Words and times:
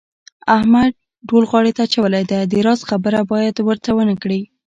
احمد 0.57 0.91
ډول 1.27 1.43
غاړې 1.51 1.71
ته 1.75 1.81
اچولی 1.87 2.23
دی 2.31 2.39
د 2.47 2.53
راز 2.65 2.81
خبره 2.89 3.19
باید 3.31 3.55
ورته 3.67 3.89
ونه 3.93 4.15
کړې. 4.21 4.39